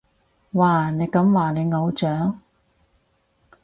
[0.53, 2.39] 哇，你咁話你偶像？